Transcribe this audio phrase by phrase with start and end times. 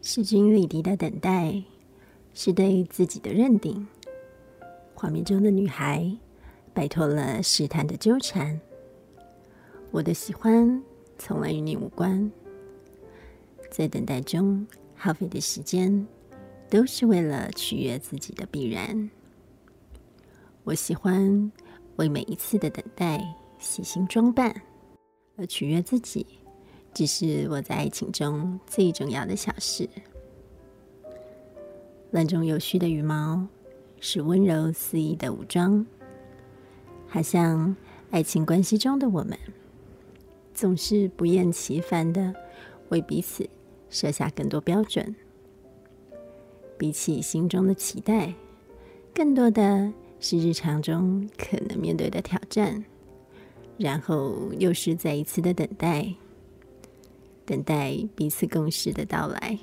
[0.00, 1.62] 势均力敌的等待，
[2.32, 3.86] 是对自己的认定。
[4.94, 6.10] 画面中的女孩
[6.72, 8.60] 摆脱了试探的纠缠。
[9.90, 10.82] 我的喜欢
[11.18, 12.30] 从来与你无关，
[13.70, 16.06] 在等待中耗费的时间，
[16.68, 19.10] 都是为了取悦自己的必然。
[20.64, 21.50] 我喜欢
[21.96, 23.22] 为每一次的等待
[23.58, 24.62] 细心装扮，
[25.36, 26.26] 而取悦自己，
[26.92, 29.88] 只是我在爱情中最重要的小事。
[32.10, 33.46] 乱中有序的羽毛，
[34.00, 35.86] 是温柔肆意的武装，
[37.06, 37.76] 好像
[38.10, 39.38] 爱情关系中的我们，
[40.54, 42.34] 总是不厌其烦的
[42.88, 43.48] 为彼此
[43.90, 45.14] 设下更多标准。
[46.78, 48.32] 比起心中的期待，
[49.12, 52.84] 更多的是日常中可能面对的挑战，
[53.76, 56.14] 然后又是再一次的等待，
[57.48, 59.58] 等待彼此共识的到来。